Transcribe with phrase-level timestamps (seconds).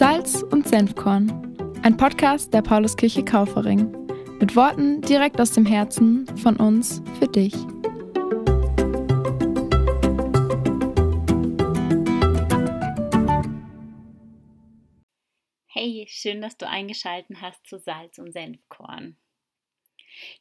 [0.00, 1.28] Salz und Senfkorn,
[1.82, 3.92] ein Podcast der Pauluskirche Kaufering.
[4.40, 7.52] Mit Worten direkt aus dem Herzen von uns für dich.
[15.66, 19.18] Hey, schön, dass du eingeschaltet hast zu Salz und Senfkorn.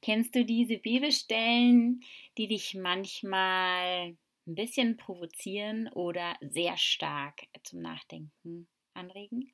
[0.01, 1.99] Kennst du diese Bibelstellen,
[2.37, 4.15] die dich manchmal
[4.47, 9.51] ein bisschen provozieren oder sehr stark zum Nachdenken anregen?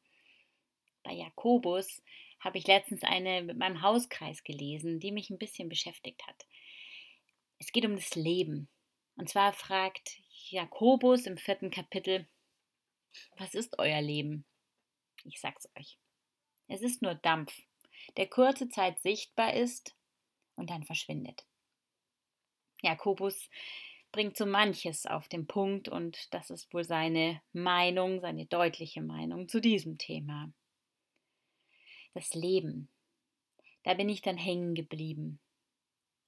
[1.04, 2.02] Bei Jakobus
[2.40, 6.46] habe ich letztens eine mit meinem Hauskreis gelesen, die mich ein bisschen beschäftigt hat.
[7.60, 8.68] Es geht um das Leben.
[9.16, 10.20] Und zwar fragt
[10.50, 12.28] Jakobus im vierten Kapitel,
[13.38, 14.46] was ist euer Leben?
[15.24, 15.98] Ich sag's euch.
[16.68, 17.54] Es ist nur Dampf,
[18.18, 19.96] der kurze Zeit sichtbar ist
[20.56, 21.46] und dann verschwindet.
[22.82, 23.50] Jakobus
[24.16, 29.50] bringt so manches auf den Punkt und das ist wohl seine Meinung, seine deutliche Meinung
[29.50, 30.54] zu diesem Thema.
[32.14, 32.88] Das Leben.
[33.84, 35.42] Da bin ich dann hängen geblieben.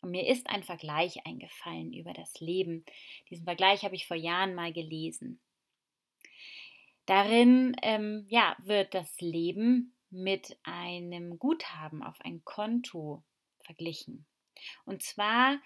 [0.01, 2.83] Und mir ist ein Vergleich eingefallen über das Leben.
[3.29, 5.39] Diesen Vergleich habe ich vor Jahren mal gelesen.
[7.05, 13.23] Darin ähm, ja, wird das Leben mit einem Guthaben auf ein Konto
[13.63, 14.25] verglichen.
[14.83, 15.57] Und zwar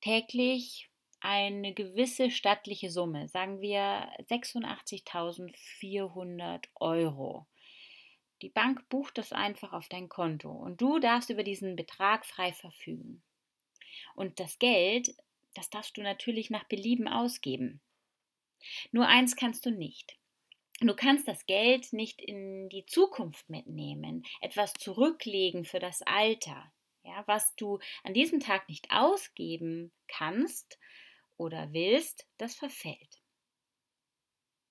[0.00, 0.88] täglich
[1.22, 7.46] eine gewisse stattliche Summe, sagen wir 86.400 Euro.
[8.42, 12.52] Die Bank bucht das einfach auf dein Konto und du darfst über diesen Betrag frei
[12.52, 13.22] verfügen.
[14.16, 15.14] Und das Geld,
[15.54, 17.80] das darfst du natürlich nach Belieben ausgeben.
[18.90, 20.16] Nur eins kannst du nicht.
[20.80, 26.72] Du kannst das Geld nicht in die Zukunft mitnehmen, etwas zurücklegen für das Alter.
[27.04, 30.78] Ja, was du an diesem Tag nicht ausgeben kannst
[31.36, 33.22] oder willst, das verfällt.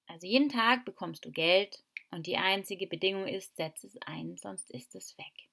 [0.07, 4.69] Also jeden Tag bekommst du Geld und die einzige Bedingung ist, setz es ein, sonst
[4.71, 5.49] ist es weg.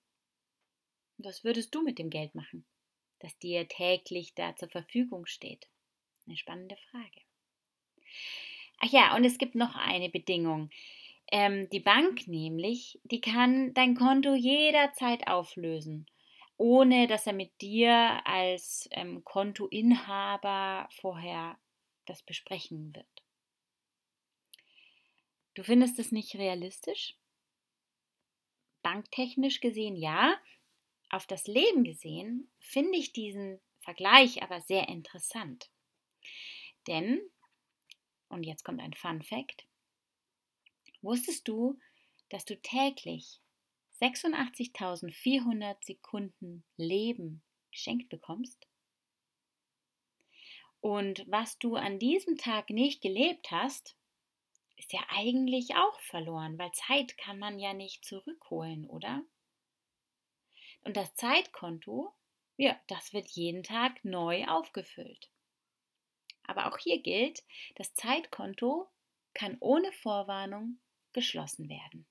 [1.18, 2.64] was würdest du mit dem Geld machen,
[3.20, 5.68] das dir täglich da zur Verfügung steht?
[6.26, 7.22] Eine spannende Frage.
[8.80, 10.70] Ach ja, und es gibt noch eine Bedingung.
[11.30, 16.06] Ähm, die Bank nämlich, die kann dein Konto jederzeit auflösen,
[16.58, 21.58] ohne dass er mit dir als ähm, Kontoinhaber vorher
[22.04, 23.06] das besprechen wird.
[25.54, 27.16] Du findest es nicht realistisch?
[28.82, 30.36] Banktechnisch gesehen ja.
[31.10, 35.70] Auf das Leben gesehen finde ich diesen Vergleich aber sehr interessant.
[36.86, 37.20] Denn
[38.28, 39.66] und jetzt kommt ein Fun Fact.
[41.02, 41.78] Wusstest du,
[42.28, 43.40] dass du täglich
[44.00, 48.66] 86.400 Sekunden Leben geschenkt bekommst?
[50.80, 53.96] Und was du an diesem Tag nicht gelebt hast,
[54.76, 59.24] ist ja eigentlich auch verloren, weil Zeit kann man ja nicht zurückholen, oder?
[60.82, 62.14] Und das Zeitkonto,
[62.56, 65.30] ja, das wird jeden Tag neu aufgefüllt.
[66.44, 67.42] Aber auch hier gilt,
[67.74, 68.88] das Zeitkonto
[69.34, 70.78] kann ohne Vorwarnung
[71.12, 72.06] geschlossen werden.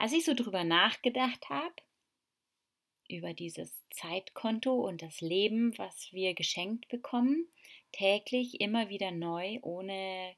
[0.00, 1.74] Als ich so drüber nachgedacht habe,
[3.06, 7.46] über dieses Zeitkonto und das Leben, was wir geschenkt bekommen,
[7.92, 10.34] täglich immer wieder neu, ohne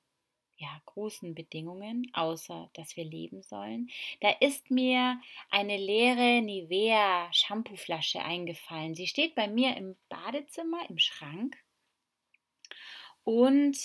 [0.57, 3.89] ja, großen Bedingungen, außer dass wir leben sollen.
[4.21, 8.97] Da ist mir eine leere Nivea Shampooflasche eingefallen.
[8.97, 11.57] Sie steht bei mir im Badezimmer, im Schrank.
[13.23, 13.79] Und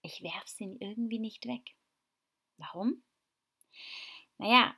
[0.00, 1.74] ich werfe sie irgendwie nicht weg.
[2.56, 3.02] Warum?
[4.40, 4.74] Naja,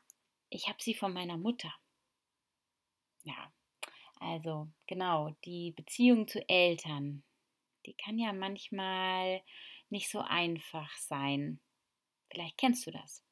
[0.50, 1.72] ich habe sie von meiner Mutter.
[3.22, 3.52] Ja,
[4.18, 7.22] also genau, die Beziehung zu Eltern,
[7.86, 9.40] die kann ja manchmal
[9.88, 11.60] nicht so einfach sein.
[12.28, 13.24] Vielleicht kennst du das.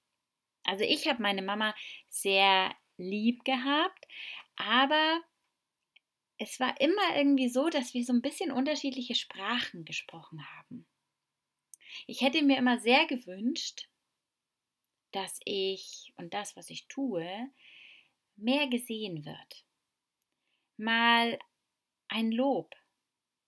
[0.63, 1.75] Also ich habe meine Mama
[2.09, 4.07] sehr lieb gehabt,
[4.55, 5.21] aber
[6.39, 10.87] es war immer irgendwie so, dass wir so ein bisschen unterschiedliche Sprachen gesprochen haben.
[12.07, 13.90] Ich hätte mir immer sehr gewünscht,
[15.13, 17.51] dass ich und das, was ich tue,
[18.37, 19.65] mehr gesehen wird.
[20.77, 21.39] Mal
[22.09, 22.75] ein Lob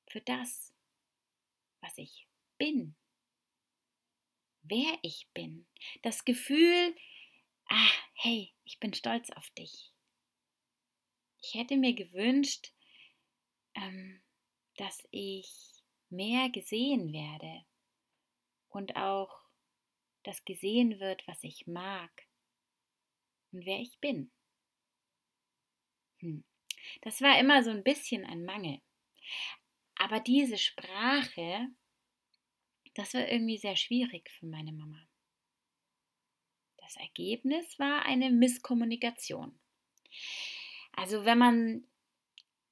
[0.09, 0.75] für das,
[1.81, 2.29] was ich
[2.59, 2.97] bin
[4.63, 5.67] wer ich bin.
[6.03, 6.95] Das Gefühl,
[7.69, 9.93] ah, hey, ich bin stolz auf dich.
[11.43, 12.73] Ich hätte mir gewünscht,
[13.75, 14.23] ähm,
[14.77, 15.51] dass ich
[16.09, 17.65] mehr gesehen werde
[18.69, 19.42] und auch,
[20.23, 22.11] dass gesehen wird, was ich mag
[23.53, 24.31] und wer ich bin.
[26.19, 26.45] Hm.
[27.03, 28.81] Das war immer so ein bisschen ein Mangel.
[29.97, 31.69] Aber diese Sprache
[32.95, 34.99] das war irgendwie sehr schwierig für meine Mama.
[36.79, 39.59] Das Ergebnis war eine Misskommunikation.
[40.93, 41.85] Also wenn man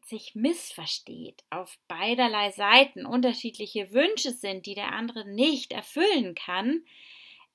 [0.04, 6.84] sich missversteht, auf beiderlei Seiten unterschiedliche Wünsche sind, die der andere nicht erfüllen kann,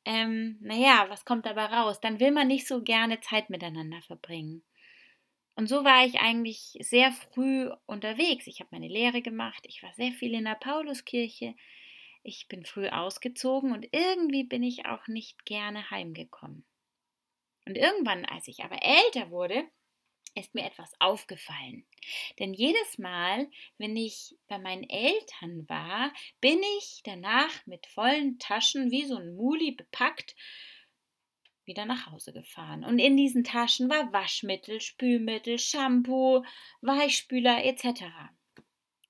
[0.05, 1.99] ähm, naja, was kommt dabei raus?
[1.99, 4.63] Dann will man nicht so gerne Zeit miteinander verbringen.
[5.55, 8.45] Und so war ich eigentlich sehr früh unterwegs.
[8.47, 11.55] Ich habe meine Lehre gemacht, ich war sehr viel in der Pauluskirche,
[12.23, 16.65] ich bin früh ausgezogen und irgendwie bin ich auch nicht gerne heimgekommen.
[17.65, 19.63] Und irgendwann, als ich aber älter wurde,
[20.35, 21.85] ist mir etwas aufgefallen.
[22.39, 28.91] Denn jedes Mal, wenn ich bei meinen Eltern war, bin ich danach mit vollen Taschen
[28.91, 30.35] wie so ein Muli bepackt
[31.65, 32.83] wieder nach Hause gefahren.
[32.83, 36.43] Und in diesen Taschen war Waschmittel, Spülmittel, Shampoo,
[36.81, 38.03] Weichspüler etc.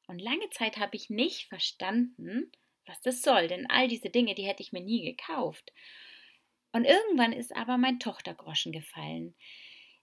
[0.07, 2.51] Und lange Zeit habe ich nicht verstanden,
[2.85, 5.73] was das soll, denn all diese Dinge, die hätte ich mir nie gekauft.
[6.71, 9.35] Und irgendwann ist aber mein Tochtergroschen gefallen.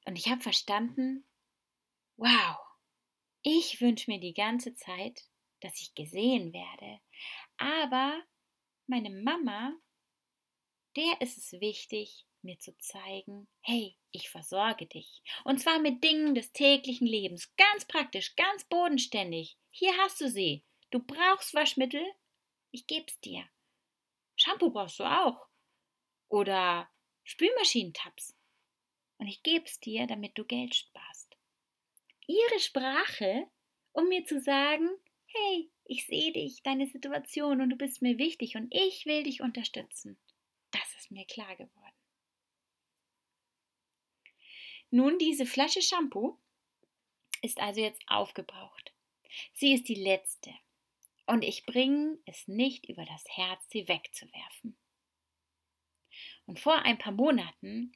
[0.04, 1.24] Und ich habe verstanden,
[2.16, 2.56] wow,
[3.42, 5.22] ich wünsche mir die ganze Zeit,
[5.60, 7.00] dass ich gesehen werde.
[7.56, 8.22] Aber
[8.86, 9.74] meine Mama,
[10.96, 15.22] der ist es wichtig, mir zu zeigen, hey, ich versorge dich.
[15.44, 19.56] Und zwar mit Dingen des täglichen Lebens, ganz praktisch, ganz bodenständig.
[19.70, 20.64] Hier hast du sie.
[20.90, 22.04] Du brauchst Waschmittel?
[22.70, 23.48] Ich geb's dir.
[24.36, 25.46] Shampoo brauchst du auch.
[26.28, 26.88] Oder
[27.24, 28.36] Spülmaschinentabs
[29.22, 31.36] und ich gebe es dir, damit du Geld sparst.
[32.26, 33.46] Ihre Sprache,
[33.92, 34.88] um mir zu sagen,
[35.26, 39.40] hey, ich sehe dich, deine Situation und du bist mir wichtig und ich will dich
[39.40, 40.18] unterstützen.
[40.72, 41.94] Das ist mir klar geworden.
[44.90, 46.36] Nun, diese Flasche Shampoo
[47.42, 48.92] ist also jetzt aufgebraucht.
[49.52, 50.52] Sie ist die letzte
[51.26, 54.76] und ich bringe es nicht über das Herz, sie wegzuwerfen.
[56.46, 57.92] Und vor ein paar Monaten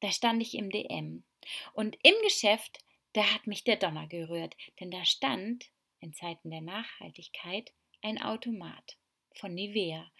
[0.00, 1.24] da stand ich im DM.
[1.72, 2.78] Und im Geschäft,
[3.12, 5.66] da hat mich der Donner gerührt, denn da stand
[6.00, 7.72] in Zeiten der Nachhaltigkeit
[8.02, 8.96] ein Automat
[9.34, 10.10] von Nivea,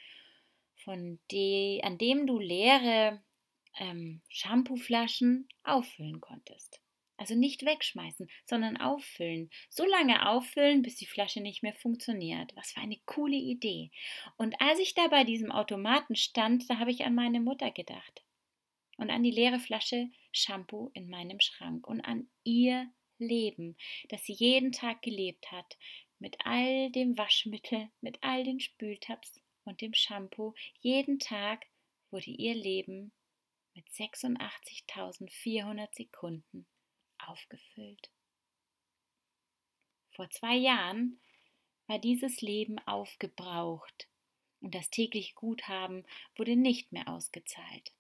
[0.84, 3.23] von de, an dem du leere
[3.78, 6.81] ähm, Shampooflaschen auffüllen konntest.
[7.19, 9.50] Also nicht wegschmeißen, sondern auffüllen.
[9.70, 12.55] So lange auffüllen, bis die Flasche nicht mehr funktioniert.
[12.56, 13.90] Was für eine coole Idee.
[14.37, 18.25] Und als ich da bei diesem Automaten stand, da habe ich an meine Mutter gedacht
[18.97, 23.77] und an die leere Flasche Shampoo in meinem Schrank und an ihr Leben,
[24.09, 25.77] das sie jeden Tag gelebt hat,
[26.19, 30.55] mit all dem Waschmittel, mit all den Spültabs und dem Shampoo.
[30.81, 31.67] Jeden Tag
[32.11, 33.11] wurde ihr Leben
[33.75, 36.67] mit 86.400 Sekunden
[37.19, 38.11] aufgefüllt.
[40.11, 41.21] Vor zwei Jahren
[41.87, 44.09] war dieses Leben aufgebraucht
[44.61, 46.07] und das tägliche Guthaben
[46.37, 47.93] wurde nicht mehr ausgezahlt.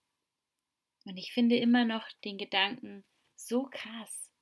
[1.06, 3.04] Und ich finde immer noch den Gedanken
[3.36, 4.32] so krass,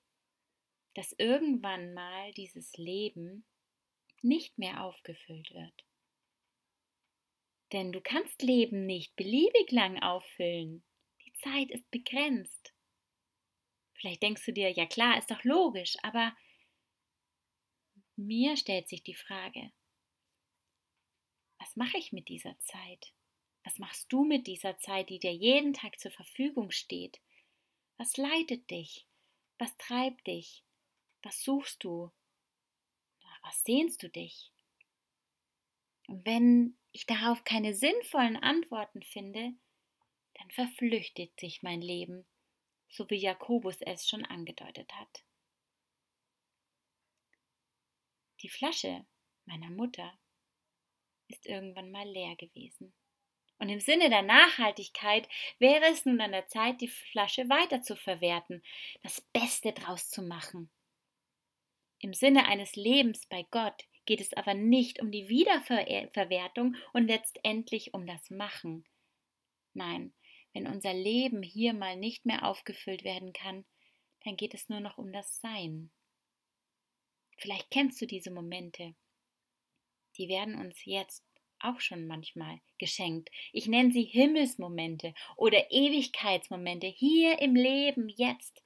[0.94, 3.46] dass irgendwann mal dieses Leben
[4.22, 5.84] nicht mehr aufgefüllt wird.
[7.72, 10.84] Denn du kannst Leben nicht beliebig lang auffüllen.
[11.26, 12.72] Die Zeit ist begrenzt.
[13.94, 16.34] Vielleicht denkst du dir, ja klar, ist doch logisch, aber
[18.16, 19.70] mir stellt sich die Frage,
[21.58, 23.12] was mache ich mit dieser Zeit?
[23.64, 27.20] Was machst du mit dieser Zeit, die dir jeden Tag zur Verfügung steht?
[27.96, 29.06] Was leitet dich?
[29.58, 30.62] Was treibt dich?
[31.22, 32.12] Was suchst du?
[33.42, 34.52] Was sehnst du dich?
[36.08, 39.54] Und wenn ich darauf keine sinnvollen Antworten finde,
[40.34, 42.26] dann verflüchtigt sich mein Leben,
[42.88, 45.24] so wie Jakobus es schon angedeutet hat.
[48.40, 49.06] Die Flasche
[49.46, 50.18] meiner Mutter
[51.28, 52.94] ist irgendwann mal leer gewesen.
[53.58, 57.96] Und im Sinne der Nachhaltigkeit wäre es nun an der Zeit, die Flasche weiter zu
[57.96, 58.62] verwerten,
[59.02, 60.70] das Beste draus zu machen.
[62.00, 67.94] Im Sinne eines Lebens bei Gott geht es aber nicht um die Wiederverwertung und letztendlich
[67.94, 68.84] um das Machen.
[69.72, 70.12] Nein,
[70.52, 73.64] wenn unser Leben hier mal nicht mehr aufgefüllt werden kann,
[74.24, 75.90] dann geht es nur noch um das Sein.
[77.38, 78.94] Vielleicht kennst du diese Momente.
[80.16, 81.24] Die werden uns jetzt
[81.64, 83.30] auch schon manchmal geschenkt.
[83.52, 88.62] Ich nenne sie Himmelsmomente oder Ewigkeitsmomente hier im Leben jetzt.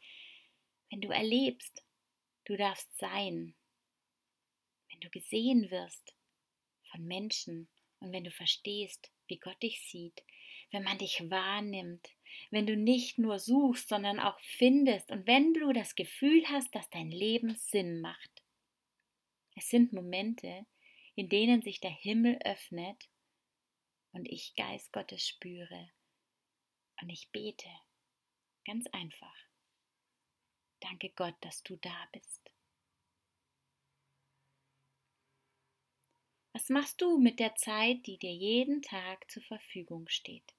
[0.91, 1.83] Wenn du erlebst,
[2.45, 3.55] du darfst sein.
[4.91, 6.15] Wenn du gesehen wirst
[6.91, 7.69] von Menschen
[8.01, 10.23] und wenn du verstehst, wie Gott dich sieht,
[10.71, 12.09] wenn man dich wahrnimmt,
[12.51, 16.89] wenn du nicht nur suchst, sondern auch findest und wenn du das Gefühl hast, dass
[16.91, 18.43] dein Leben Sinn macht.
[19.57, 20.67] Es sind Momente,
[21.19, 23.09] in denen sich der Himmel öffnet
[24.13, 25.91] und ich Geist Gottes spüre
[27.01, 27.69] Und ich bete
[28.65, 29.35] ganz einfach.
[30.79, 32.53] Danke Gott, dass du da bist.
[36.53, 40.55] Was machst du mit der Zeit, die dir jeden Tag zur Verfügung steht?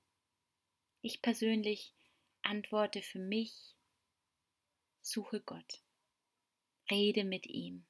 [1.00, 1.94] Ich persönlich
[2.42, 3.78] antworte für mich,
[5.02, 5.82] suche Gott,
[6.92, 7.86] rede mit ihm,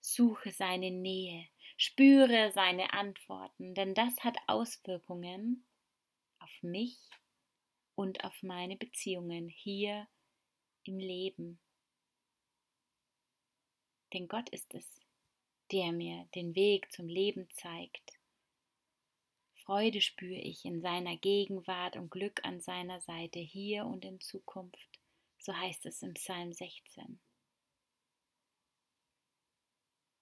[0.00, 5.66] suche seine Nähe, spüre seine Antworten, denn das hat Auswirkungen
[6.38, 6.98] auf mich
[7.94, 10.08] und auf meine Beziehungen hier
[10.84, 11.60] im Leben.
[14.12, 15.00] Denn Gott ist es,
[15.70, 18.18] der mir den Weg zum Leben zeigt.
[19.64, 24.98] Freude spüre ich in seiner Gegenwart und Glück an seiner Seite hier und in Zukunft,
[25.38, 27.20] so heißt es im Psalm 16.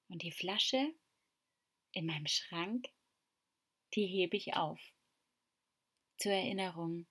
[0.08, 0.94] Und die Flasche
[1.92, 2.88] in meinem Schrank,
[3.94, 4.80] die hebe ich auf.
[6.18, 7.06] Zur Erinnerung,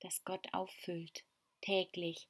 [0.00, 1.24] dass Gott auffüllt,
[1.60, 2.28] täglich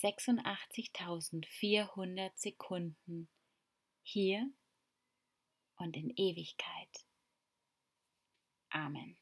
[0.00, 3.28] 86.400 Sekunden
[4.02, 4.50] hier
[5.76, 7.06] und in Ewigkeit.
[8.70, 9.16] Amen.